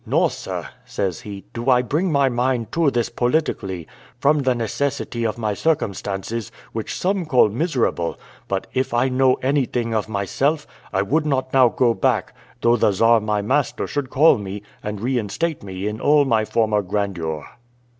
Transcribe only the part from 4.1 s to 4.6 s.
from the